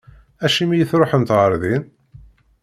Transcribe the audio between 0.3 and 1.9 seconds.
Acimi i tṛuḥemt ɣer din?